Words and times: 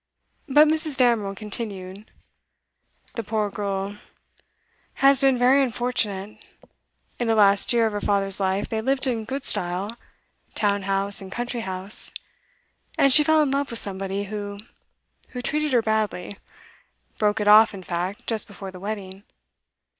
But 0.49 0.67
Mrs. 0.67 0.97
Damerel 0.97 1.35
continued: 1.35 2.09
'The 3.13 3.23
poor 3.23 3.51
girl 3.51 3.97
has 4.95 5.21
been 5.21 5.37
very 5.37 5.61
unfortunate. 5.61 6.43
In 7.19 7.27
the 7.27 7.35
last 7.35 7.71
year 7.71 7.85
of 7.85 7.91
her 7.93 8.01
father's 8.01 8.39
life 8.39 8.67
they 8.67 8.81
lived 8.81 9.05
in 9.05 9.25
good 9.25 9.45
style, 9.45 9.91
town 10.55 10.81
house 10.89 11.21
and 11.21 11.31
country 11.31 11.61
house. 11.61 12.13
And 12.97 13.13
she 13.13 13.23
fell 13.23 13.43
in 13.43 13.51
love 13.51 13.69
with 13.69 13.77
somebody 13.77 14.23
who 14.23 14.57
who 15.37 15.41
treated 15.43 15.71
her 15.71 15.83
badly; 15.83 16.35
broke 17.19 17.39
it 17.39 17.47
off, 17.47 17.71
in 17.71 17.83
fact, 17.83 18.25
just 18.25 18.47
before 18.47 18.71
the 18.71 18.79
wedding. 18.79 19.21